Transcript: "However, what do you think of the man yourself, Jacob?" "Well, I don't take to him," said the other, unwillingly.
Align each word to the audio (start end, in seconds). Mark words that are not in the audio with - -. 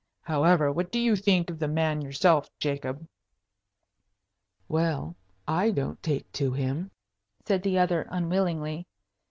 "However, 0.23 0.71
what 0.71 0.91
do 0.91 0.97
you 0.97 1.15
think 1.15 1.51
of 1.51 1.59
the 1.59 1.67
man 1.67 2.01
yourself, 2.01 2.49
Jacob?" 2.57 3.07
"Well, 4.67 5.15
I 5.47 5.69
don't 5.69 6.01
take 6.01 6.31
to 6.31 6.53
him," 6.53 6.89
said 7.45 7.61
the 7.61 7.77
other, 7.77 8.07
unwillingly. 8.09 8.87